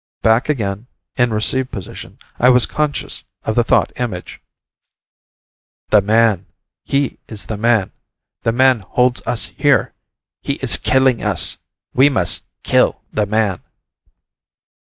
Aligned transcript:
Back 0.23 0.49
again, 0.49 0.87
in 1.15 1.31
"receive" 1.31 1.69
position, 1.69 2.17
I 2.39 2.49
was 2.49 2.65
conscious 2.65 3.25
of 3.43 3.53
the 3.53 3.63
thought 3.63 3.91
image, 3.99 4.41
"The 5.89 6.01
man... 6.01 6.47
he 6.83 7.19
is 7.27 7.45
the 7.45 7.55
man. 7.55 7.91
The 8.41 8.51
man 8.51 8.79
holds 8.79 9.21
us 9.27 9.45
here. 9.45 9.93
He 10.41 10.53
is 10.53 10.77
killing 10.77 11.21
us. 11.21 11.59
We 11.93 12.09
must 12.09 12.45
kill 12.63 13.03
the 13.13 13.27
man." 13.27 13.61